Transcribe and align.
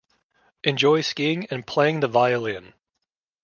Enjoys 0.63 1.05
skiing 1.05 1.45
and 1.51 1.67
playing 1.67 1.99
the 1.99 2.07
violin. 2.07 2.73